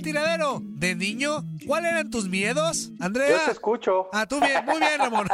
[0.00, 3.28] Del tiradero, de niño, ¿cuáles eran tus miedos, Andrea?
[3.30, 4.08] Yo te escucho.
[4.12, 5.28] Ah, tú bien, muy bien, Ramón.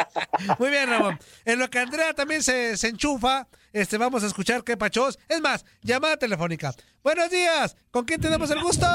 [0.58, 1.18] muy bien, Ramón.
[1.44, 5.18] En lo que Andrea también se, se enchufa, este, vamos a escuchar qué pachos.
[5.28, 6.72] Es más, llamada telefónica.
[7.02, 8.86] Buenos días, ¿con quién tenemos el gusto?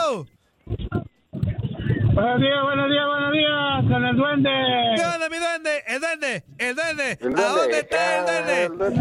[0.65, 4.49] Buenos días, buenos días, buenos días, con el duende.
[4.95, 5.83] ¿Qué onda, mi duende?
[5.87, 7.17] El duende, el duende.
[7.21, 7.61] El ¿A duende.
[7.61, 8.93] dónde está el Ah, duende?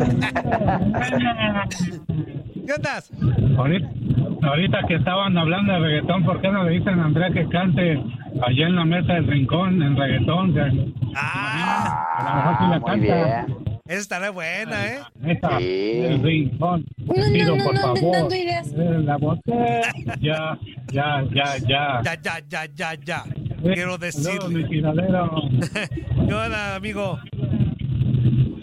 [2.72, 3.12] ¿Qué andas?
[3.58, 3.88] Ahorita,
[4.48, 8.02] ahorita que estaban hablando de reggaetón, ¿por qué no le dicen a Andrea que cante
[8.42, 10.54] allá en la mesa del rincón en reggaetón?
[10.54, 13.44] Que Ah, a lo mejor sí la muy canta.
[13.44, 13.58] bien.
[13.84, 14.98] esa estará buena, ¿eh?
[15.20, 16.00] Neta, Sí.
[16.04, 16.84] el rincón.
[16.96, 18.12] No, Te no, pido, no, por no, favor.
[18.12, 18.72] dando ideas.
[18.74, 19.80] eh, La botella.
[20.20, 20.58] Ya,
[20.92, 22.00] ya, ya, ya.
[22.02, 23.22] Ya, ya, ya, ya, ya.
[23.64, 24.66] Eh, Quiero saludos, decirle.
[24.66, 24.68] mi.
[26.28, 27.18] ¿Qué onda, amigo?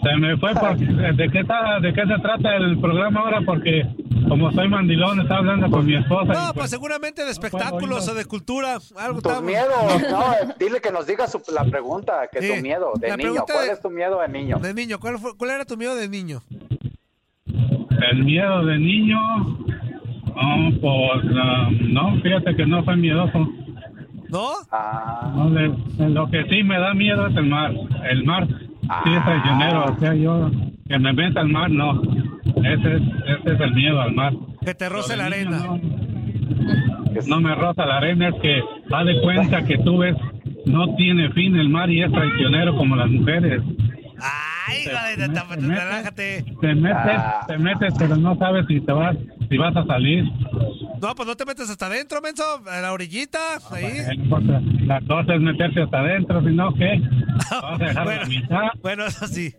[0.02, 0.76] Se me fue por,
[1.16, 3.40] ¿de qué, está, ¿de qué se trata el programa ahora?
[3.44, 3.82] Porque
[4.28, 6.32] como soy mandilón, estaba hablando con mi esposa.
[6.32, 8.78] No, y pues seguramente de espectáculos o de cultura.
[8.96, 10.24] Algo Tus miedos, no,
[10.58, 12.52] dile que nos diga su- la pregunta, que Sí.
[12.56, 13.44] tu miedo de La niño.
[13.46, 14.58] ¿Cuál de- es tu miedo de niño?
[14.58, 16.42] De niño, ¿cuál, fue- cuál era tu miedo de niño?
[17.46, 19.18] El miedo de niño,
[20.34, 23.48] oh, pues ah, no, fíjate que no fue miedoso.
[24.28, 24.48] ¿No?
[24.70, 27.72] Ah, No, de- de lo que sí me da miedo es el mar.
[28.08, 30.50] El mar sí es traicionero, o sea, yo
[30.90, 32.02] que me meta al mar, no.
[32.02, 34.32] Ese es, ese es el miedo al mar.
[34.64, 35.58] Que te roce la arena.
[35.58, 35.80] No,
[37.28, 40.16] no me roza la arena, es que da de cuenta que tú ves,
[40.66, 43.62] no tiene fin el mar y es traicionero como las mujeres.
[44.22, 46.44] Ay, de- Te- te relájate.
[46.60, 47.44] Te metes, Ah.
[47.46, 49.16] te metes, pero no sabes si te vas,
[49.48, 50.24] si vas a salir.
[51.00, 52.42] No, pues no te metes hasta adentro, menso.
[52.70, 53.38] A la orillita,
[53.72, 54.16] ahí.
[54.28, 57.00] Bueno, pues, La cosa es meterse hasta adentro, si no, ¿qué?
[57.50, 58.68] Vas a dejar Bueno, la mitad.
[58.82, 59.54] bueno, eso sí.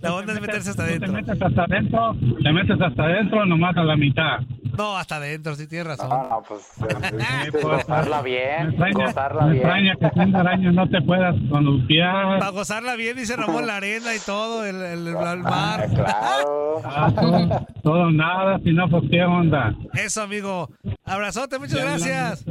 [0.00, 1.12] La onda es meterse hasta Tú Te adentro.
[1.12, 4.40] metes hasta adentro, te metes hasta adentro, nomás a la mitad.
[4.76, 6.10] No, hasta adentro, sí tienes razón.
[6.10, 9.56] no, no, pues eh, pues, gozarla Me bien, extraña, gozarla me bien.
[9.64, 12.38] extraña que siendo araña no te puedas columpiar.
[12.38, 15.86] Para gozarla bien, dice Ramón, la arena y todo, el, el- el Ah, mar.
[15.94, 16.82] claro.
[16.84, 19.74] Ah, todo, todo nada, si no, pues qué onda.
[19.94, 20.68] Eso, amigo.
[21.06, 22.44] Abrazote, muchas gracias.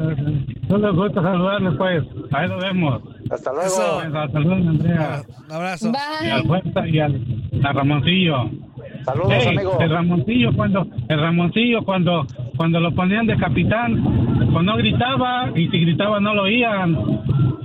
[0.67, 2.03] Solo gusto saludarles, pues.
[2.33, 3.01] Ahí lo vemos.
[3.29, 3.67] Hasta luego.
[3.67, 4.01] Eso.
[4.31, 5.21] Saludos, Andrea.
[5.47, 5.91] Un abrazo.
[6.23, 6.43] Y al.
[6.45, 7.21] Fuerza y al
[7.63, 8.49] a Ramoncillo.
[9.05, 9.77] Saludos, Ey, amigo.
[9.79, 12.25] El Ramoncillo cuando el Ramoncillo cuando
[12.57, 14.03] cuando lo ponían de capitán,
[14.51, 16.91] pues no gritaba y si gritaba no lo oían.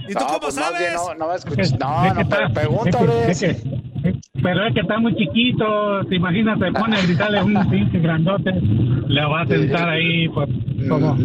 [0.09, 0.95] ¿Y tú no, cómo pues sabes?
[1.19, 1.51] no, no Es que-.
[1.79, 3.31] No, es que no, pero está- pregúntale.
[3.31, 6.97] es que- es que- es- pero es que está muy chiquito, te imaginas, te pone
[6.97, 10.49] a gritarle un pinche grandote, le va a sentar ahí, pues,
[10.89, 11.17] como.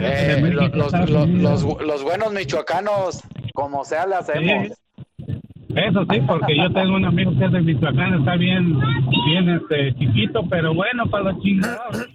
[0.00, 0.40] Eh,
[0.74, 3.22] los, los- los- los buenos michoacanos,
[3.54, 4.68] como sea, le hacemos.
[4.68, 5.34] Sí.
[5.76, 8.78] Eso sí, porque yo tengo un amigo que es de Michoacán, está bien,
[9.26, 12.08] bien este, chiquito, pero bueno para los chingados.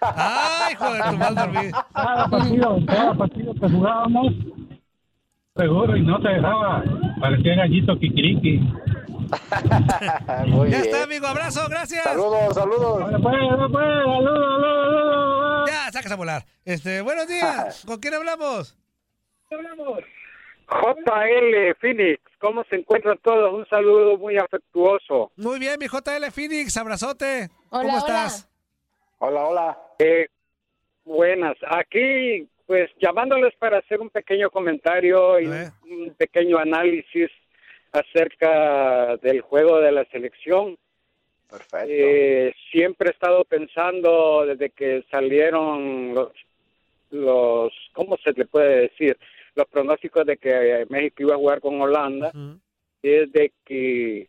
[0.00, 1.72] ¡Ay, hijo de tu mal dormir!
[1.92, 4.32] Cada partido, cada partido que jugábamos,
[5.56, 6.84] seguro, y no te dejaba,
[7.20, 8.58] parecía gallito kikiriki.
[10.46, 10.82] Muy Ya bien.
[10.82, 11.26] está, amigo.
[11.26, 12.04] Abrazo, gracias.
[12.04, 13.02] Saludos, saludos.
[13.10, 14.22] Pues, pues, saludos, saludos,
[14.62, 15.70] saludos.
[15.70, 16.44] Ya, sacas a volar.
[16.64, 17.84] Este, buenos días.
[17.86, 18.74] ¿Con quién hablamos?
[20.68, 23.52] JL Phoenix, ¿cómo se encuentran todos?
[23.52, 25.32] Un saludo muy afectuoso.
[25.36, 26.76] Muy bien, mi JL Phoenix.
[26.76, 27.48] Abrazote.
[27.70, 28.48] Hola, ¿Cómo estás?
[29.18, 29.78] Hola, hola.
[29.98, 30.28] Eh,
[31.04, 37.30] buenas, aquí pues llamándoles para hacer un pequeño comentario y un pequeño análisis
[37.92, 40.78] acerca del juego de la selección.
[41.50, 41.86] Perfecto.
[41.86, 46.32] Eh, siempre he estado pensando desde que salieron los,
[47.10, 49.18] los, ¿cómo se le puede decir?
[49.54, 52.32] Los pronósticos de que México iba a jugar con Holanda,
[53.02, 54.28] es de que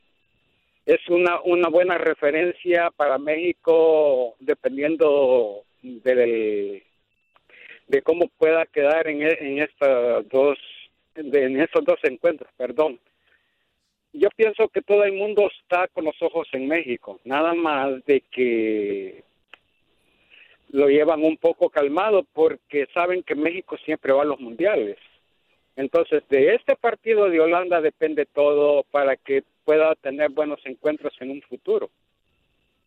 [0.85, 6.83] es una, una buena referencia para México dependiendo del,
[7.87, 10.57] de cómo pueda quedar en, en estas dos
[11.15, 12.99] en estos dos encuentros, perdón.
[14.13, 18.21] Yo pienso que todo el mundo está con los ojos en México, nada más de
[18.21, 19.23] que
[20.69, 24.97] lo llevan un poco calmado porque saben que México siempre va a los mundiales.
[25.75, 31.31] Entonces, de este partido de Holanda depende todo para que pueda tener buenos encuentros en
[31.31, 31.89] un futuro,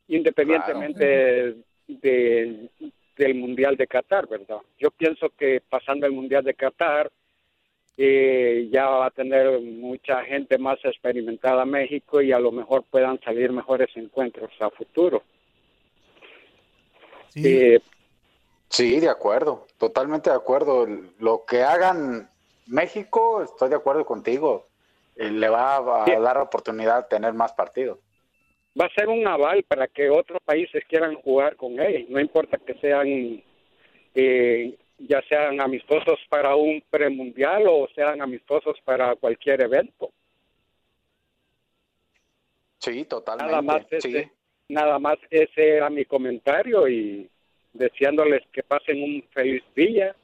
[0.08, 1.56] independientemente
[1.88, 2.68] de-
[3.16, 4.58] del Mundial de Qatar, ¿verdad?
[4.78, 7.10] Yo pienso que pasando el Mundial de Qatar,
[7.98, 13.18] eh, ya va a tener mucha gente más experimentada México y a lo mejor puedan
[13.20, 15.22] salir mejores encuentros a futuro.
[17.30, 17.42] Sí.
[17.46, 17.80] Eh,
[18.68, 20.86] Sí, de acuerdo, totalmente de acuerdo.
[21.20, 22.28] Lo que hagan
[22.66, 24.66] México, estoy de acuerdo contigo,
[25.16, 27.98] eh, le va a, dar oportunidad de tener más partidos.
[28.78, 32.06] va a ser un aval para que otros países quieran jugar con él.
[32.08, 33.42] No importa que sean,
[34.14, 40.10] eh, ya sean amistosos para un premundial o sean amistosos para cualquier evento.
[42.78, 43.50] Sí, totalmente.
[43.50, 43.96] Nada más sí.
[43.96, 44.30] ese,
[44.68, 47.28] nada más ese era mi comentario y
[47.72, 50.14] deseándoles que pasen un feliz día.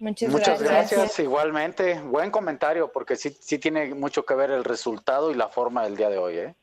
[0.00, 1.00] Muchas, Muchas gracias.
[1.00, 2.00] gracias, igualmente.
[2.00, 5.96] Buen comentario, porque sí, sí tiene mucho que ver el resultado y la forma del
[5.96, 6.54] día de hoy, ¿eh?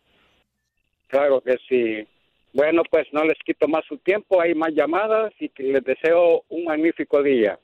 [1.07, 2.07] Claro que sí.
[2.53, 6.43] Bueno, pues no les quito más su tiempo, hay más llamadas y que les deseo
[6.47, 7.59] un magnífico día.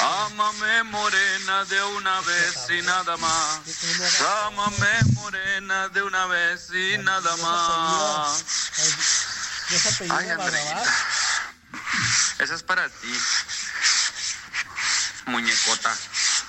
[0.00, 3.60] Ámame morena de una vez y nada más.
[4.44, 8.44] Ámame morena de una vez y nada más.
[10.10, 10.82] Ay, Andreita.
[12.38, 13.12] Esa es para ti,
[15.26, 15.94] muñecota.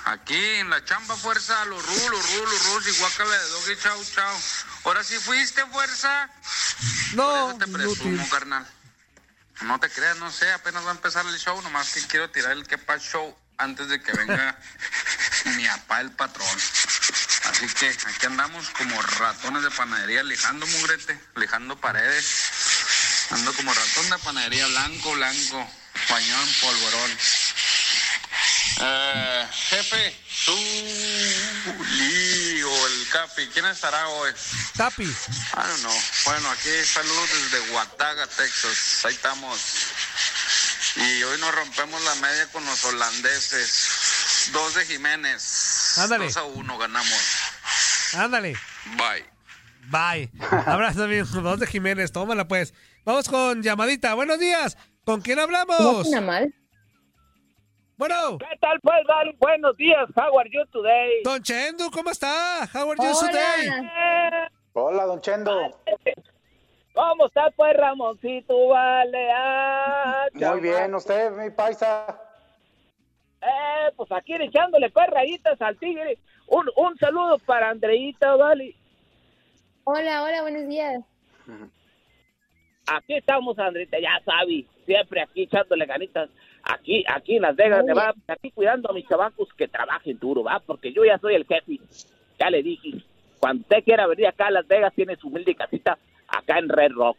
[0.05, 4.03] Aquí en la chamba, fuerza, los ru, los ru, los ru, y de doggy, chau,
[4.15, 4.35] chau.
[4.85, 6.29] Ahora sí fuiste, fuerza.
[7.13, 8.29] No, Por eso te presumo, inútil.
[8.29, 8.67] carnal.
[9.61, 12.51] No te creas, no sé, apenas va a empezar el show, nomás que quiero tirar
[12.51, 14.57] el quepa show antes de que venga
[15.55, 16.47] mi papá, el patrón.
[17.49, 23.27] Así que aquí andamos como ratones de panadería, lijando mugrete, lijando paredes.
[23.31, 25.69] Ando como ratón de panadería, blanco, blanco,
[26.09, 27.11] en polvorón.
[28.79, 34.31] Eh, jefe, tú, Lee o el Capi, ¿quién estará hoy?
[34.77, 35.03] Capi.
[35.03, 35.07] I
[35.55, 35.93] don't know.
[36.25, 39.05] Bueno, aquí saludos desde Huataga, Texas.
[39.05, 39.59] Ahí estamos.
[40.95, 44.49] Y hoy nos rompemos la media con los holandeses.
[44.51, 45.97] Dos de Jiménez.
[45.97, 46.25] Ándale.
[46.25, 47.21] Dos a uno ganamos.
[48.13, 48.57] Ándale.
[48.97, 49.25] Bye.
[49.89, 50.31] Bye.
[50.65, 51.25] Abrazo, amigo.
[51.25, 52.11] Dos de Jiménez.
[52.11, 52.73] Tómala, pues.
[53.05, 54.13] Vamos con llamadita.
[54.15, 54.77] Buenos días.
[55.05, 56.07] ¿Con quién No hablamos?
[56.07, 56.53] suena mal.
[58.01, 58.39] Bueno.
[58.39, 59.35] ¿Qué tal, pues, Dan?
[59.37, 60.09] Buenos días.
[60.15, 61.21] How are you today?
[61.23, 62.67] Don Chendo, ¿cómo está?
[62.73, 63.29] How are you Hola.
[63.29, 64.49] today?
[64.73, 65.53] Hola, don Chendo.
[66.95, 68.69] ¿Cómo está pues Ramoncito?
[68.69, 69.29] Vale.
[69.31, 72.19] Ah, Muy bien, usted, mi paisa.
[73.39, 76.17] Eh, pues aquí echándole pues rayitas al tigre.
[76.47, 78.75] Un, un saludo para Andreita, vale.
[79.83, 81.03] Hola, hola, buenos días.
[82.87, 84.65] Aquí estamos, Andreita, ya sabes.
[84.87, 86.31] Siempre aquí echándole ganitas.
[86.63, 87.93] Aquí, aquí en Las Vegas, Oye.
[87.93, 90.59] va, aquí cuidando a mis chavacos que trabajen duro, ¿va?
[90.59, 91.79] Porque yo ya soy el jefe.
[92.39, 93.03] Ya le dije.
[93.39, 96.91] Cuando usted quiera venir acá a Las Vegas, tiene su humilde casita acá en Red
[96.91, 97.17] Rock.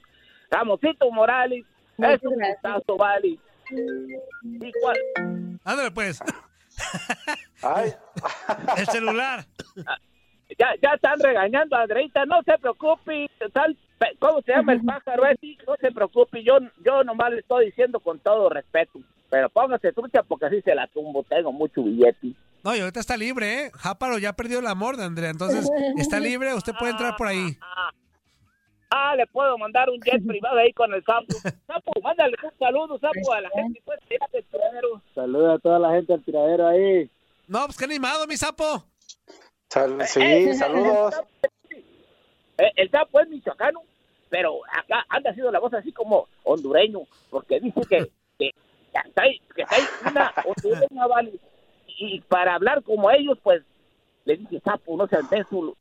[0.50, 1.64] Ramoncito Morales,
[1.96, 3.38] Muchas es un gustazo, vale.
[4.42, 4.99] ¿Y cuál?
[5.64, 6.20] Ándale, pues.
[7.62, 7.92] Ay,
[8.78, 9.44] El celular.
[10.58, 13.76] Ya, ya están regañando a Andreita, no se preocupe, tal,
[14.18, 15.56] ¿cómo se llama el pájaro ese?
[15.66, 19.00] No se preocupe, yo, yo nomás le estoy diciendo con todo respeto,
[19.32, 22.34] pero póngase trucha porque así se la tumbo, tengo mucho billete.
[22.62, 23.70] No, y ahorita está libre, ¿eh?
[23.74, 27.56] Jáparo ya perdió el amor de Andrea, entonces está libre, usted puede entrar por ahí.
[28.90, 31.32] Ah, le puedo mandar un jet privado ahí con el sapo.
[31.66, 35.02] Sapo, mándale un saludo, sapo, a la gente, pues, allá del tiradero.
[35.14, 37.10] Saluda a toda la gente del tiradero ahí.
[37.48, 38.84] No, pues qué animado, mi sapo.
[39.70, 41.14] sal- Eh, sí, eh, saludos.
[42.58, 43.80] Eh, el sapo es michoacano,
[44.28, 48.50] pero acá anda haciendo la voz así como hondureño, porque dice que, que
[49.16, 51.32] hay, que hay una hondureña, vale.
[51.87, 53.62] Y para hablar como ellos, pues,
[54.25, 55.75] le dice sapo, no sean densos.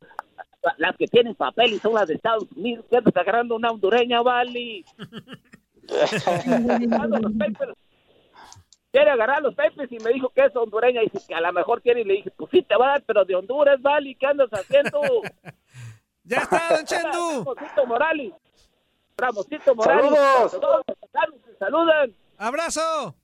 [0.78, 4.22] Las que tienen papel y son las de Estados Unidos, que andas agarrando una hondureña,
[4.22, 4.84] vale.
[5.88, 7.74] Agarrando los papers.
[8.92, 11.52] Quiere agarrar los papers y me dijo que es hondureña y dice que a lo
[11.52, 14.14] mejor quiere y le dije, pues sí te va a dar, pero de Honduras, vale,
[14.14, 15.00] ¿qué andas haciendo?
[16.24, 17.44] Ya está, don Chendu.
[17.44, 18.32] Ramosito Morales.
[19.16, 20.04] Ramosito Morales.
[20.04, 20.52] Saludos.
[20.52, 20.84] Todos
[21.58, 22.14] saludan.
[22.42, 23.14] ¡Abrazo!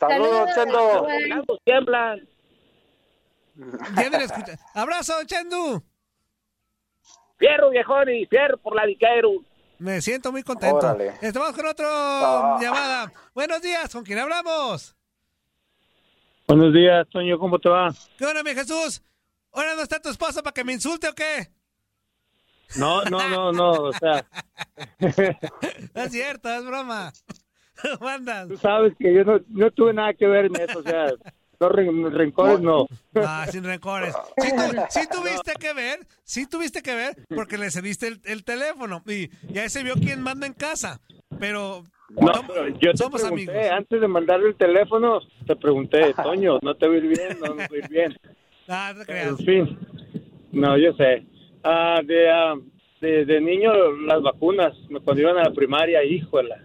[0.00, 1.06] Saludos, Chendo.
[1.64, 2.28] Tiemblan.
[4.74, 5.80] ¡Abrazo, Chendu!
[7.38, 9.30] Fierro, viejón, y fierro por la diquero.
[9.78, 10.76] Me siento muy contento.
[10.78, 11.14] Órale.
[11.22, 12.58] Estamos con otro Ah.
[12.60, 13.12] llamada.
[13.32, 14.96] Buenos días, ¿con quién hablamos?
[16.48, 17.94] Buenos días, Toño, ¿cómo te va?
[18.18, 19.02] ¿Qué onda, mi Jesús?
[19.52, 21.48] ¿Ahora no está tu esposa para que me insulte o qué?
[22.76, 24.26] No, no, no, no, o sea,
[24.98, 24.98] No
[26.02, 27.12] es cierto, es broma.
[27.98, 28.48] ¿Cómo andas?
[28.48, 31.12] tú sabes que yo no, no tuve nada que ver en eso, o sea,
[31.60, 32.86] no ren- rencores no.
[33.14, 34.14] Ah, sin rencores.
[34.36, 38.44] Sí, tu- sí tuviste que ver, sí tuviste que ver, porque le cediste el, el
[38.44, 41.00] teléfono y ya se vio quién manda en casa.
[41.38, 43.70] Pero, No, pero yo te somos pregunté, amigos.
[43.72, 47.40] antes de mandarle el teléfono, te pregunté, Toño, ¿no te va a ir bien?
[47.40, 48.16] No, no te va a ir bien.
[48.68, 49.44] Ah, no te En creas.
[49.44, 49.78] fin,
[50.52, 51.04] no, yo sé.
[52.04, 52.54] De, ah,
[53.00, 53.72] de, de niño,
[54.06, 54.72] las vacunas,
[55.04, 56.62] cuando iban a la primaria, híjola,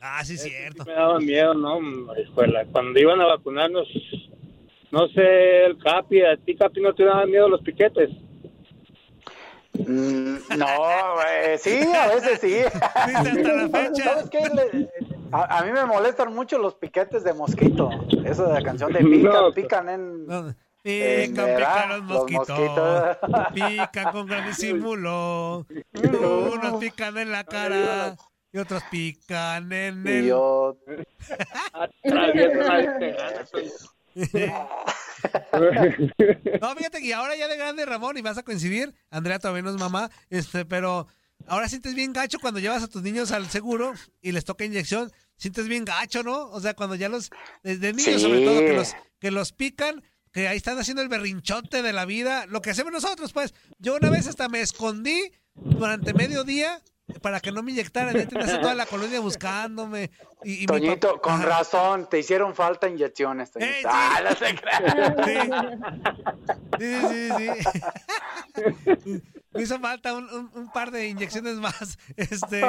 [0.00, 0.84] Ah, sí, cierto.
[0.84, 1.78] me daban miedo, ¿no?
[2.16, 3.88] Híjola, cuando iban a vacunarnos,
[4.90, 8.10] no sé, el Capi, a ti, Capi, ¿no te daban miedo los piquetes?
[9.74, 10.66] Mm, no,
[11.14, 12.56] güey, sí, a veces sí.
[12.94, 14.04] Hasta la fecha.
[14.04, 14.40] ¿Sabes qué?
[14.54, 14.88] Le-
[15.30, 17.90] a, a mí me molestan mucho los piquetes de mosquito.
[18.24, 19.52] Esa de la canción de pican, No.
[19.52, 20.26] pican en...
[20.26, 22.48] No, Eh, Pican, pican los Los mosquitos.
[22.48, 23.16] mosquitos.
[23.54, 25.66] Pican con gran disimulo.
[26.02, 28.16] Unos pican en la cara
[28.58, 30.26] y otros pican en Y el.
[30.26, 30.76] yo...
[31.72, 31.92] Al
[32.32, 33.14] terreno.
[36.60, 38.94] No, fíjate que ahora ya de grande, Ramón, y vas a coincidir.
[39.10, 41.06] Andrea todavía no es mamá, este, pero
[41.46, 45.12] ahora sientes bien gacho cuando llevas a tus niños al seguro y les toca inyección.
[45.36, 46.48] Sientes bien gacho, ¿no?
[46.50, 47.30] O sea, cuando ya los,
[47.62, 48.20] desde niños Sí.
[48.20, 52.04] sobre todo, que los, que los pican, que ahí están haciendo el berrinchote de la
[52.04, 53.54] vida, lo que hacemos nosotros, pues.
[53.78, 56.82] Yo una vez hasta me escondí durante medio día
[57.22, 58.14] para que no me inyectaran.
[58.14, 60.10] Ya tenías toda la colonia buscándome.
[60.44, 63.72] Y, Toñito, papá- con razón, te hicieron falta inyecciones, Toñito.
[63.72, 63.84] Sí.
[63.86, 65.16] Ah, no se crea.
[66.78, 67.50] Sí, sí, sí.
[69.04, 69.22] sí.
[69.54, 71.98] Me hizo falta un, par de inyecciones más.
[72.16, 72.62] Este,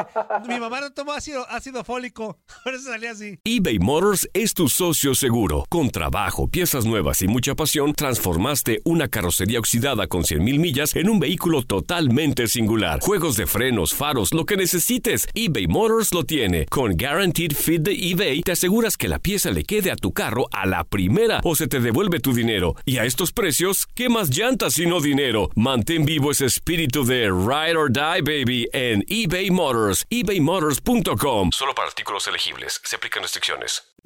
[0.47, 3.39] mi mamá no tomó ácido, ácido fólico, por eso salía así.
[3.43, 5.65] eBay Motors es tu socio seguro.
[5.69, 11.09] Con trabajo, piezas nuevas y mucha pasión, transformaste una carrocería oxidada con 100.000 millas en
[11.09, 12.99] un vehículo totalmente singular.
[13.01, 16.65] Juegos de frenos, faros, lo que necesites, eBay Motors lo tiene.
[16.67, 20.47] Con Guaranteed Fit de eBay, te aseguras que la pieza le quede a tu carro
[20.51, 22.75] a la primera o se te devuelve tu dinero.
[22.85, 25.49] Y a estos precios, ¿qué más llantas y no dinero?
[25.55, 30.05] Mantén vivo ese espíritu de Ride or Die, baby, en eBay Motors.
[30.11, 31.49] ebaymotors.com.
[31.51, 32.79] Solo para artículos elegibles.
[32.83, 33.91] Se aplican restricciones.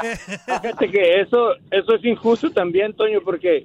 [0.00, 3.64] Fíjate que eso, eso es injusto también, Toño, porque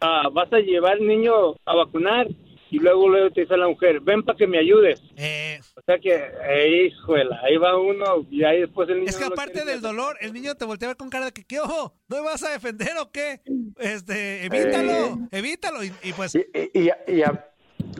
[0.00, 2.28] ah, vas a llevar al niño a vacunar
[2.70, 5.02] y luego luego te dice la mujer, ven para que me ayudes.
[5.16, 9.10] Eh, O sea que, eh, híjole, ahí va uno y ahí después el niño...
[9.10, 11.32] es que no aparte del dolor, el niño te voltea a ver con cara de
[11.32, 11.94] que, ¿qué ojo?
[12.08, 13.42] ¿No me vas a defender o qué?
[13.78, 15.84] Este, evítalo, evítalo.
[15.84, 16.40] Y, y pues, Y,
[16.72, 17.46] y- y a-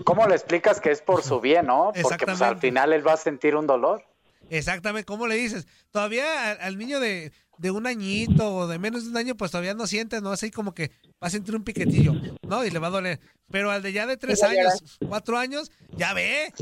[0.05, 1.87] ¿Cómo le explicas que es por su bien, no?
[1.87, 2.61] Porque pues, al Exactamente.
[2.69, 4.05] final él va a sentir un dolor.
[4.51, 5.67] Exactamente, ¿cómo le dices?
[5.91, 9.51] Todavía al, al niño de, de un añito o de menos de un año, pues
[9.51, 10.31] todavía no siente, ¿no?
[10.33, 10.91] Así como que
[11.23, 12.13] va a sentir un piquetillo,
[12.47, 12.65] ¿no?
[12.65, 13.21] Y le va a doler.
[13.51, 16.53] Pero al de ya de tres años, cuatro años, ya ve.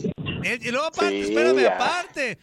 [0.44, 1.74] Él- y luego aparte, Sí, espérame, ya.
[1.74, 2.38] aparte.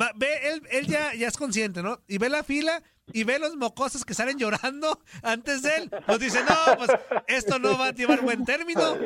[0.00, 2.00] Va- ve, él, él ya, ya es consciente, ¿no?
[2.06, 5.90] Y ve la fila y ve los mocosos que salen llorando antes de él.
[6.06, 6.90] Pues dice, no, pues
[7.26, 8.96] esto no va a llevar buen término.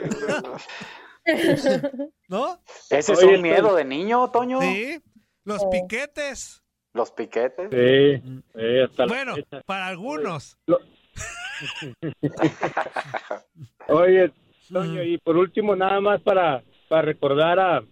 [2.28, 2.60] ¿No?
[2.90, 4.60] Ese es Oye, un miedo de niño, Toño.
[4.60, 5.00] Sí,
[5.44, 6.62] los piquetes.
[6.92, 7.68] Los piquetes.
[7.70, 9.34] Sí, sí, hasta Bueno,
[9.66, 10.58] para algunos.
[13.88, 14.32] Oye,
[14.70, 17.84] Toño, y por último, nada más para, para recordar a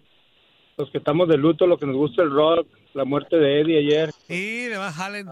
[0.76, 3.78] los que estamos de luto, lo que nos gusta el rock, la muerte de Eddie
[3.78, 4.10] ayer.
[4.28, 5.28] Y de Van Halen.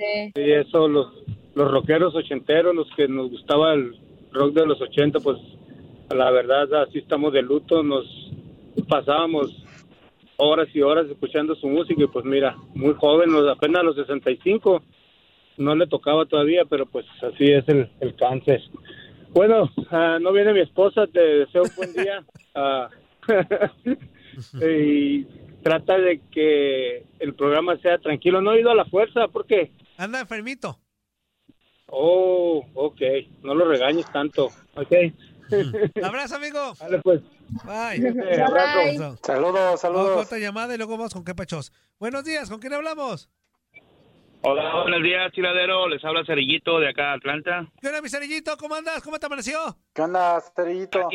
[0.00, 0.32] Sí.
[0.34, 1.08] Y eso, los,
[1.54, 3.92] los rockeros ochenteros, los que nos gustaba el
[4.32, 5.36] rock de los ochenta, pues
[6.14, 8.06] la verdad, así estamos de luto, nos
[8.88, 9.54] pasábamos
[10.36, 13.96] horas y horas escuchando su música y pues mira, muy joven, los- apenas a los
[13.96, 14.82] 65,
[15.58, 18.62] no le tocaba todavía, pero pues así es el, el cáncer.
[19.34, 22.24] Bueno, ah, no viene mi esposa, te deseo un buen día.
[22.52, 22.88] Ah,
[24.60, 25.24] y
[25.62, 28.40] trata de que el programa sea tranquilo.
[28.40, 29.70] No he ido a la fuerza, ¿por qué?
[30.00, 30.80] Anda enfermito.
[31.88, 33.00] Oh, ok.
[33.42, 34.46] No lo regañes tanto.
[34.74, 34.92] Ok.
[36.02, 36.72] Abrazo, amigo.
[36.80, 37.20] Dale, pues.
[37.64, 38.10] Bye.
[38.10, 38.42] Bye.
[38.42, 39.18] Abrazo.
[39.22, 40.24] Saludos, saludos.
[40.24, 41.70] otra llamada y luego vamos con qué pachos.
[41.98, 43.28] Buenos días, ¿con quién hablamos?
[44.40, 45.86] Hola, buenos días, tiradero.
[45.86, 47.66] Les habla Cerillito de acá Atlanta.
[47.82, 48.56] ¿Qué onda, mi cerillito?
[48.56, 49.02] ¿Cómo andas?
[49.02, 49.76] ¿Cómo te amaneció?
[49.92, 51.10] ¿Qué onda, Cerillito?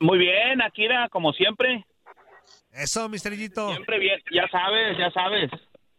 [0.00, 1.86] Muy bien, Akira, como siempre.
[2.70, 3.70] Eso, mi cerillito.
[3.70, 5.50] Siempre bien, ya sabes, ya sabes.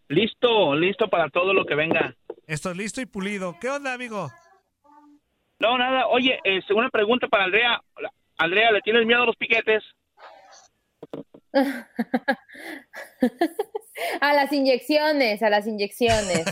[0.09, 2.15] Listo, listo para todo lo que venga.
[2.45, 3.57] Estoy listo y pulido.
[3.59, 4.29] ¿Qué onda, amigo?
[5.59, 6.07] No, nada.
[6.07, 7.81] Oye, es una pregunta para Andrea.
[8.37, 9.83] Andrea, ¿le tienes miedo a los piquetes?
[14.21, 16.45] A las inyecciones, a las inyecciones.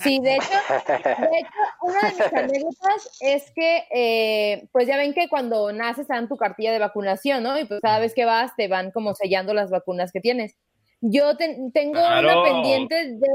[0.00, 1.48] Sí, de hecho, de hecho,
[1.80, 6.28] una de mis anécdotas es que, eh, pues ya ven que cuando naces te dan
[6.28, 7.58] tu cartilla de vacunación, ¿no?
[7.58, 10.58] Y pues cada vez que vas te van como sellando las vacunas que tienes.
[11.06, 12.26] Yo ten- tengo Claro.
[12.42, 13.28] una pendiente de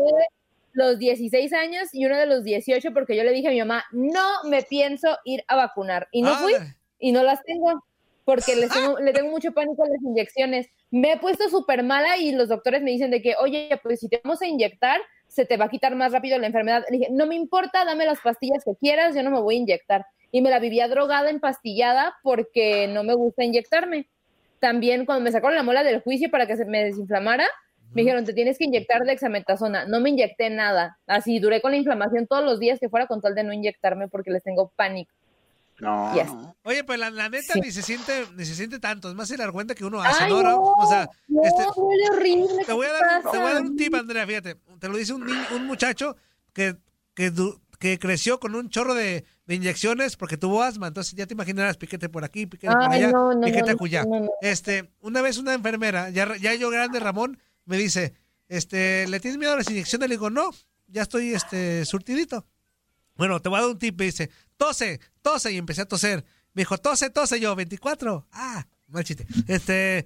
[0.74, 3.84] los 16 años y una de los 18 porque yo le dije a mi mamá,
[3.92, 6.08] no me pienso ir a vacunar.
[6.12, 6.54] Y no fui
[7.00, 7.84] y no las tengo
[8.26, 10.68] porque les tengo- le tengo mucho pánico a las inyecciones.
[10.90, 14.10] Me he puesto súper mala y los doctores me dicen de que, oye, pues si
[14.10, 16.84] te vamos a inyectar, se te va a quitar más rápido la enfermedad.
[16.90, 19.60] Le dije, no me importa, dame las pastillas que quieras, yo no me voy a
[19.60, 20.06] inyectar.
[20.32, 24.08] Y me la vivía drogada, empastillada, porque no me gusta inyectarme.
[24.60, 27.46] También cuando me sacaron la muela del juicio para que se me desinflamara,
[27.94, 29.86] me dijeron, te tienes que inyectar dexametasona.
[29.86, 31.00] No me inyecté nada.
[31.08, 34.08] Así duré con la inflamación todos los días que fuera con tal de no inyectarme
[34.08, 35.12] porque les tengo pánico.
[35.80, 36.14] No.
[36.14, 36.28] Yes.
[36.64, 37.62] Oye, pues la, la neta Sí.
[37.62, 39.08] ni se siente ni se siente tanto.
[39.10, 40.44] Es más el argüente que uno hace, Ay, ¿no?
[40.44, 42.66] no, O sea, no, este, huele horrible.
[42.66, 44.56] te voy, a ¿qué dar, te voy a dar un tip, Andrea, fíjate.
[44.80, 46.18] Te lo dice un, niño- un muchacho
[46.54, 46.76] que,
[47.14, 47.32] que,
[47.80, 50.88] que creció con un chorro de, de inyecciones porque tuvo asma.
[50.88, 54.06] Entonces ya te imaginarás, piquete por aquí, piquete por allá, no, no, piquete acullá.
[54.06, 54.30] no.
[54.42, 58.14] Este, una vez una enfermera, ya, ya yo grande, Ramón, me dice,
[58.48, 60.08] este, ¿le tienes miedo a las inyecciones?
[60.08, 60.52] Le digo, no,
[60.86, 62.46] ya estoy este, surtidito.
[63.16, 63.98] Bueno, te voy a dar un tip.
[63.98, 65.52] Me dice, tose, tose.
[65.52, 66.24] Y empecé a toser.
[66.54, 67.40] Me dijo, tose, tose.
[67.40, 68.28] Yo, 24.
[68.32, 69.26] Ah, mal chiste.
[69.48, 70.06] Este,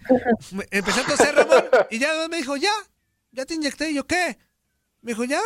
[0.71, 1.65] empecé a toser, Ramón.
[1.91, 2.71] Y ya me dijo, ya,
[3.33, 3.91] ya te inyecté.
[3.91, 4.37] Y yo, ¿qué?
[5.01, 5.41] Me dijo, ya,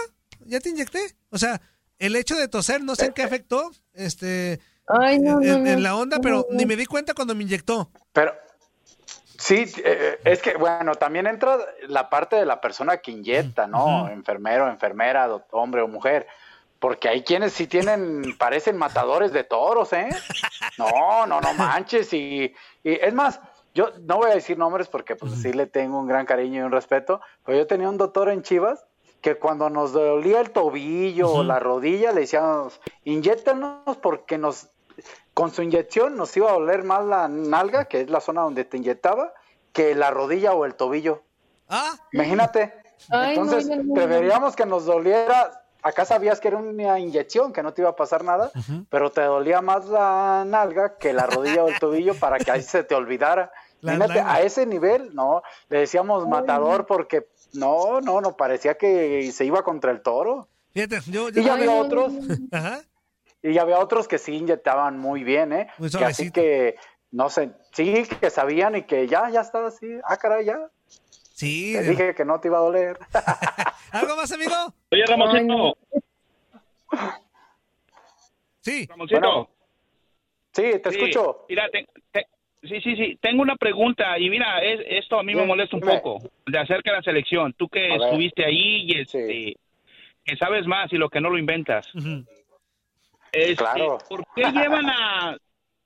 [0.45, 1.15] ya te inyecté.
[1.31, 1.59] O sea,
[1.99, 5.75] el hecho de toser, no sé en qué afectó, este, Ay, no, en, no, en
[5.75, 7.89] no, la onda, no, pero ni me di cuenta cuando me inyectó.
[8.13, 8.33] Pero
[9.37, 11.57] sí, eh, es que, bueno, también entra
[11.87, 14.07] la parte de la persona que inyecta, ¿no?
[14.09, 16.27] Enfermero, enfermera, hombre o mujer.
[16.79, 20.09] Porque hay quienes sí tienen, parecen matadores de toros, ¿eh?
[20.77, 22.13] No, no, no manches.
[22.13, 23.41] Y, y es más,
[23.73, 26.63] yo no voy a decir nombres porque pues sí le tengo un gran cariño y
[26.63, 28.86] un respeto, pero yo tenía un doctor en Chivas
[29.21, 34.69] que cuando nos dolía el tobillo o la rodilla le decíamos, inyéctanos porque nos,
[35.33, 38.63] con su inyección nos iba a doler más la nalga, que es la zona donde
[38.65, 39.33] te inyectaba,
[39.73, 41.23] que la rodilla o el tobillo.
[41.69, 42.73] Ah, Imagínate.
[43.09, 43.93] Ay, Entonces, no, no, no.
[43.93, 45.63] preferíamos que nos doliera.
[45.83, 48.51] Acá sabías que era una inyección, que no te iba a pasar nada,
[48.89, 52.61] pero te dolía más la nalga que la rodilla o el tobillo para que ahí
[52.63, 53.51] se te olvidara.
[53.81, 54.33] La Imagínate, nalga.
[54.33, 59.63] a ese nivel, no, le decíamos matador porque no, no, no, parecía que se iba
[59.63, 60.47] contra el toro.
[60.73, 62.13] Fíjate, yo, yo Y ya había otros,
[62.51, 62.81] Ajá.
[63.41, 65.67] y ya había otros que sí inyectaban muy bien, ¿eh?
[65.77, 66.75] Muy Que así que,
[67.11, 70.69] no sé, sí, que sabían y que ya, ya estaba así, ah, caray, ya.
[71.33, 71.73] Sí.
[71.73, 72.97] Te dije que no te iba a doler.
[73.91, 74.53] ¿Algo más, amigo?
[74.91, 75.77] Oye, Ramoncito.
[78.61, 78.85] Sí.
[78.87, 79.19] Ramoncito.
[79.21, 79.49] Bueno.
[80.53, 81.45] Sí, te Sí, escucho.
[81.47, 82.27] Mira, te- te-
[82.67, 83.17] Sí, sí, sí.
[83.21, 86.91] Tengo una pregunta y mira, es- esto a mí me molesta un poco de acerca
[86.91, 87.53] de la selección.
[87.53, 89.55] Tú que estuviste ahí y este,
[90.25, 91.87] que sabes más y lo que no lo inventas.
[93.31, 93.97] Este, Claro.
[94.09, 95.37] ¿Por qué llevan a,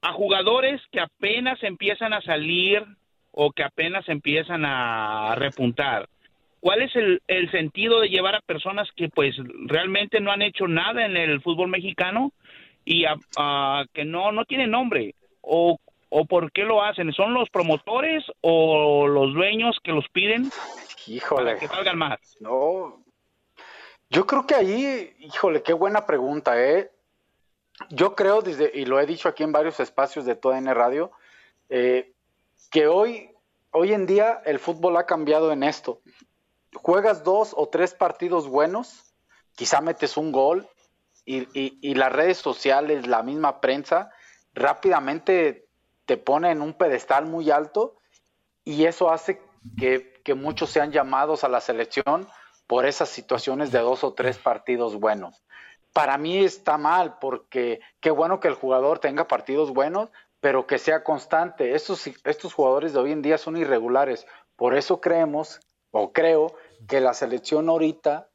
[0.01, 2.83] a jugadores que apenas empiezan a salir
[3.31, 6.07] o que apenas empiezan a repuntar?
[6.59, 10.67] ¿Cuál es el, el sentido de llevar a personas que pues realmente no han hecho
[10.67, 12.31] nada en el fútbol mexicano
[12.85, 15.15] y a- a que no, no tienen nombre?
[15.41, 15.79] ¿O,
[16.13, 17.11] ¿O por qué lo hacen?
[17.13, 20.51] ¿Son los promotores o los dueños que los piden
[21.07, 21.45] Híjole.
[21.55, 22.19] para que valgan más?
[22.41, 23.01] No.
[24.09, 26.91] Yo creo que ahí, híjole, qué buena pregunta, ¿eh?
[27.89, 31.11] Yo creo, desde, y lo he dicho aquí en varios espacios de toda N Radio,
[31.69, 32.11] eh,
[32.69, 33.29] que hoy,
[33.71, 36.01] hoy en día el fútbol ha cambiado en esto.
[36.75, 39.13] Juegas dos o tres partidos buenos,
[39.55, 40.67] quizá metes un gol,
[41.23, 44.11] y, y- y las redes sociales, la misma prensa,
[44.53, 45.67] rápidamente
[46.05, 47.97] te pone en un pedestal muy alto
[48.63, 49.41] y eso hace
[49.77, 52.27] que, que muchos sean llamados a la selección
[52.67, 55.43] por esas situaciones de dos o tres partidos buenos.
[55.93, 60.09] Para mí está mal porque qué bueno que el jugador tenga partidos buenos,
[60.39, 61.75] pero que sea constante.
[61.75, 64.25] Estos, estos jugadores de hoy en día son irregulares.
[64.55, 65.59] Por eso creemos,
[65.91, 66.55] o creo,
[66.87, 68.29] que la selección ahorita,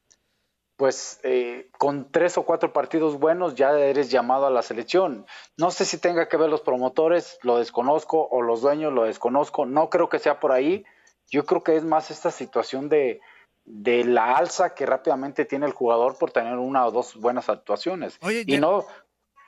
[0.76, 5.24] pues eh, con tres o cuatro partidos buenos ya eres llamado a la selección.
[5.56, 9.64] No sé si tenga que ver los promotores, lo desconozco, o los dueños, lo desconozco.
[9.64, 10.84] No creo que sea por ahí.
[11.30, 13.20] Yo creo que es más esta situación de,
[13.64, 18.18] de la alza que rápidamente tiene el jugador por tener una o dos buenas actuaciones.
[18.20, 18.84] Oye, y ya- no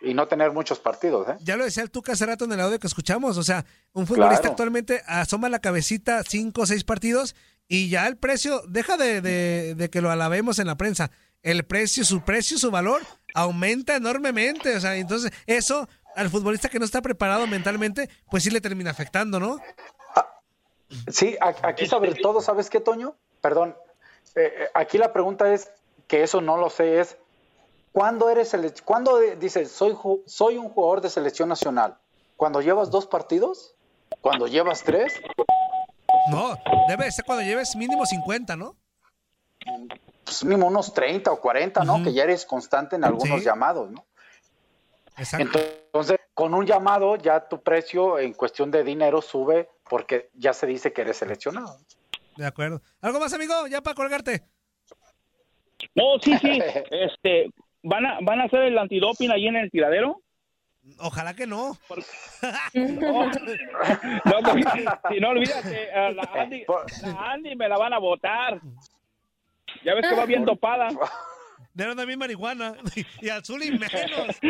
[0.00, 1.36] y no tener muchos partidos, ¿eh?
[1.40, 3.36] Ya lo decía el Tuca hace rato en el audio que escuchamos.
[3.36, 4.52] O sea, un futbolista Claro.
[4.52, 7.34] actualmente asoma la cabecita cinco o seis partidos
[7.68, 11.11] y ya el precio, deja de, de- de que lo alabemos en la prensa.
[11.42, 13.02] El precio, su precio, su valor
[13.35, 14.74] aumenta enormemente.
[14.76, 18.90] O sea, entonces eso al futbolista que no está preparado mentalmente, pues sí le termina
[18.90, 19.61] afectando, ¿no?
[21.09, 23.14] Sí, a- aquí sobre todo, ¿sabes qué, Toño?
[23.40, 23.76] Perdón.
[24.35, 25.70] Eh, eh, aquí la pregunta es,
[26.07, 27.16] que eso no lo sé, es,
[27.92, 31.98] ¿cuándo eres sele- ¿Cuándo dices, soy, ju- soy un jugador de selección nacional?
[32.37, 33.74] ¿Cuando llevas dos partidos?
[34.22, 35.12] ¿Cuando llevas tres?
[36.30, 36.56] No,
[36.88, 38.76] debe ser cuando lleves mínimo 50, ¿no?
[40.24, 42.02] Pues mínimo unos 30 o 40, ¿no?
[42.02, 43.44] Que ya eres constante en algunos Sí.
[43.44, 44.04] llamados, ¿no?
[45.16, 45.58] Exacto.
[45.58, 50.66] Entonces, con un llamado ya tu precio en cuestión de dinero sube porque ya se
[50.66, 51.78] dice que eres seleccionado.
[52.36, 52.80] De acuerdo.
[53.00, 53.66] ¿Algo más, amigo?
[53.66, 54.44] Ya para colgarte.
[55.94, 56.60] No, sí, sí.
[56.90, 57.50] Este,
[57.82, 60.22] ¿van a, ¿Van a hacer el antidoping ahí en el tiradero?
[60.98, 61.79] Ojalá que no.
[62.74, 63.33] No, no,
[64.42, 64.64] porque
[65.11, 66.64] si no, olvídate, a la Andy,
[67.03, 68.61] la Andy me la van a votar.
[69.85, 70.88] Ya ves que va bien dopada.
[71.79, 72.74] Dieron mí marihuana.
[73.20, 74.40] Y al Zuli menos.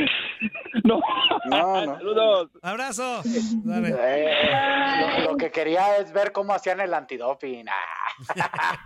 [0.85, 1.01] No.
[1.45, 1.97] No, no.
[1.97, 2.51] Saludos.
[2.63, 3.23] Abrazo.
[3.65, 3.95] Dale.
[3.99, 7.67] Eh, lo, lo que quería es ver cómo hacían el antidoping.
[7.69, 8.79] Ah.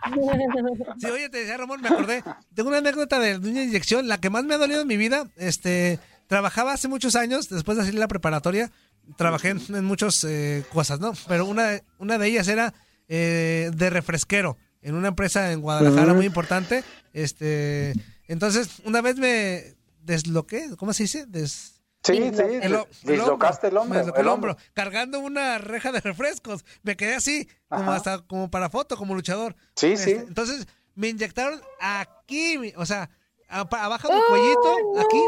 [0.99, 2.25] Sí, oye, te decía Ramón, me acordé.
[2.55, 5.27] Tengo una anécdota de una inyección, la que más me ha dolido en mi vida.
[5.37, 6.01] Este,
[6.33, 8.73] trabajaba hace muchos años, después de salir de la preparatoria,
[9.19, 11.13] trabajé en, en muchas eh, cosas, ¿no?
[11.29, 12.73] Pero una, una de ellas era
[13.07, 16.85] eh, de refresquero en una empresa en Guadalajara muy importante.
[17.13, 17.93] Este,
[18.29, 21.27] entonces, una vez me desloqué, ¿cómo se dice?
[21.27, 24.57] Des, Sí, sí, el dislocaste el hombro, el el hombro.
[24.73, 26.65] cargando una reja de refrescos.
[26.83, 29.55] Me quedé así, como hasta como para foto, como luchador.
[29.77, 30.25] Sí, Este, sí.
[30.27, 33.11] Entonces, me inyectaron aquí, o sea,
[33.53, 35.21] abajo del cuellito, aquí.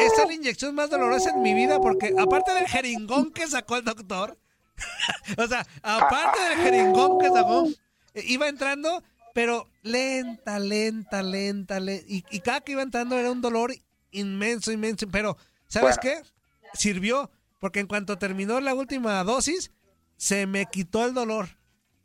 [0.00, 3.76] Esta es la inyección más dolorosa en mi vida porque aparte del jeringón que sacó
[3.76, 4.36] el doctor,
[5.38, 7.68] o sea, aparte del jeringón que sacó,
[8.14, 12.04] eh, iba entrando, pero lenta, lenta, lenta, lenta.
[12.08, 13.72] Y, y cada que iba entrando era un dolor
[14.10, 15.06] inmenso, inmenso.
[15.10, 15.36] Pero,
[15.68, 16.22] ¿sabes Bueno.
[16.22, 16.30] qué?
[16.74, 19.70] Sirvió, porque en cuanto terminó la última dosis,
[20.16, 21.48] se me quitó el dolor.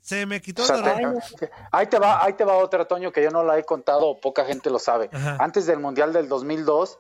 [0.01, 0.97] Se me quitó O el sea,
[1.39, 4.19] te- ahí te va, ahí te va otra, Toño, que yo no la he contado,
[4.19, 5.09] poca gente lo sabe.
[5.13, 5.37] Ajá.
[5.39, 6.97] Antes del Mundial del 2002,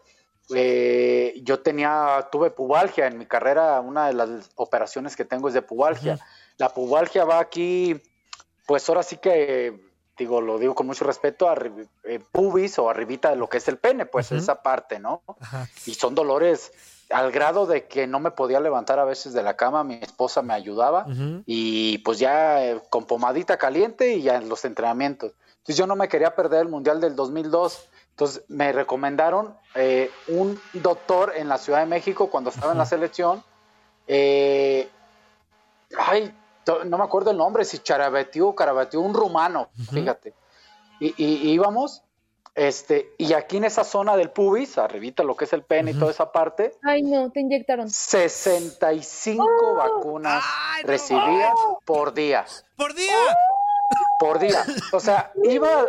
[0.55, 5.53] eh, yo tenía, tuve pubalgia en mi carrera, una de las operaciones que tengo es
[5.53, 6.19] de pubalgia.
[6.57, 8.01] La pubalgia va aquí,
[8.65, 9.79] pues ahora sí que,
[10.17, 13.67] digo, lo digo con mucho respeto, arri- eh, pubis o arribita de lo que es
[13.67, 15.23] el pene, pues esa parte, ¿no?
[15.85, 16.71] Y son dolores
[17.09, 20.41] al grado de que no me podía levantar a veces de la cama, mi esposa
[20.41, 21.05] me ayudaba
[21.45, 25.33] y pues ya eh, con pomadita caliente y ya en los entrenamientos.
[25.57, 27.89] Entonces yo no me quería perder el Mundial del 2002.
[28.11, 32.85] Entonces me recomendaron eh, un doctor en la Ciudad de México cuando estaba en la
[32.85, 33.43] selección.
[34.07, 34.89] eh,
[35.97, 36.33] ay,
[36.85, 40.33] no me acuerdo el nombre, si Charabetiu o un rumano, fíjate.
[40.99, 42.03] Y, y- y íbamos,
[42.59, 45.93] Este, y aquí en esa zona del pubis, arribita lo que es el pene y
[45.93, 47.89] toda esa parte, Ay, no, te inyectaron.
[47.89, 50.43] 65 vacunas
[50.83, 51.53] recibidas
[51.85, 52.45] por día.
[52.75, 53.15] ¡Por día!
[54.19, 54.63] Por día.
[54.93, 55.85] O sea, iba,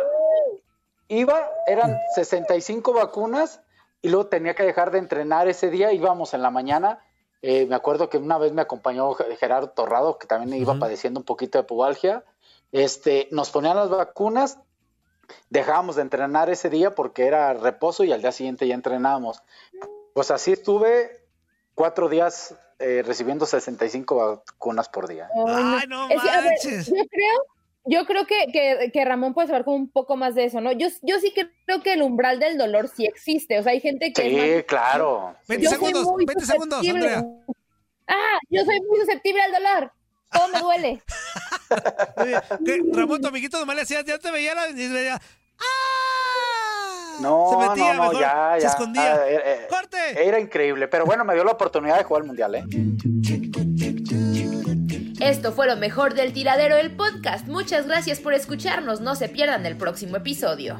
[1.09, 3.61] iba, eran 65 vacunas
[4.01, 6.99] y luego tenía que dejar de entrenar ese día, íbamos en la mañana.
[7.41, 11.19] eh, me acuerdo que una vez me acompañó Ge- Gerardo Torrado, que también iba padeciendo
[11.19, 12.23] un poquito de pubalgia.
[12.71, 14.57] Este, nos ponían las vacunas,
[15.49, 19.41] dejábamos de entrenar ese día porque era reposo y al día siguiente ya entrenábamos.
[20.13, 21.25] Pues así estuve
[21.75, 25.29] cuatro días eh, recibiendo 65 vacunas por día.
[25.47, 26.09] Ay, no.
[26.09, 27.45] Es que, a ver, yo creo,
[27.85, 30.71] yo creo que, que, que Ramón puede saber como un poco más de eso, ¿no?
[30.71, 31.33] Yo, yo sí
[31.65, 33.59] creo que el umbral del dolor sí existe.
[33.59, 34.21] O sea, hay gente que.
[34.27, 35.35] es Sí, más- claro.
[35.41, 37.13] Yo 20 soy segundos, muy 20 segundos, susceptible.
[37.13, 37.35] Andrea.
[38.07, 39.91] Ah, yo soy muy susceptible al dolor.
[40.31, 41.03] Todo me duele.
[42.65, 42.81] ¿Qué?
[42.93, 44.67] Ramón, tu amiguito nomás le hacía, ya te veía la...
[44.67, 45.21] veía,
[47.21, 48.67] No, Se metía no, no, mejor, ya, se ya.
[48.69, 49.13] escondía.
[49.13, 49.67] Ah, eh, eh,
[50.17, 52.63] Era increíble, pero bueno, me dio la oportunidad de jugar al mundial, ¿eh?
[55.21, 57.47] Esto fue lo mejor del tiradero del podcast.
[57.47, 59.01] Muchas gracias por escucharnos.
[59.01, 60.79] No se pierdan el próximo episodio.